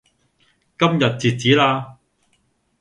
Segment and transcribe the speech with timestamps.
[0.79, 1.99] 今日截止啦